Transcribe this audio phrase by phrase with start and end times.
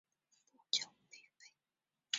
[0.51, 1.51] 不久被废。